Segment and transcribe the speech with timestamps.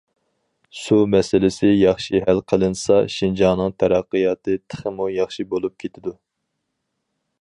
[0.83, 6.15] سۇ مەسىلىسى ياخشى ھەل قىلىنسىلا شىنجاڭنىڭ تەرەققىياتى تېخىمۇ ياخشى بولۇپ كېتىدۇ.